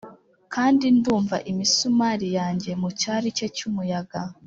[0.53, 4.19] kandi ndumva imisumari yanjye mucyari cye cyumuyaga,